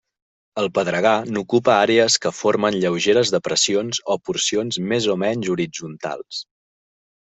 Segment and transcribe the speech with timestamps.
[0.59, 6.45] Al pedregar n'ocupa àrees que formen lleugeres depressions o porcions més o menys horitzontals.